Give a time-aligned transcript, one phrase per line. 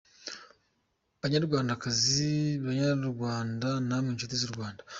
[1.21, 2.31] Banyarwandakazi,
[2.65, 4.81] Banyarwanda namwe nshuti z’u Rwanda,